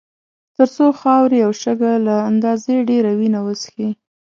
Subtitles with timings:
[0.55, 3.89] تر څو خاورې او شګه له اندازې ډېره وینه وڅښي.